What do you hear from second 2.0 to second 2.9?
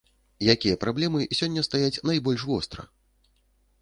найбольш востра?